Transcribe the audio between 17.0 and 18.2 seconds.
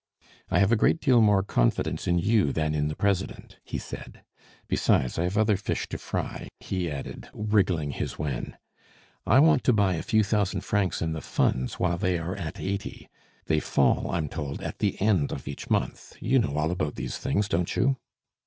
things, don't you?"